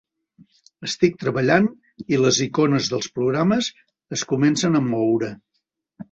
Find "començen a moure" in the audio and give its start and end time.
4.31-5.29